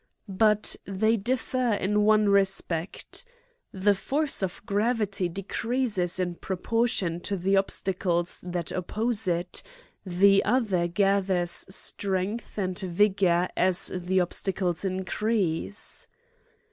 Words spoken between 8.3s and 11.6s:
that oppose it,» the other gathers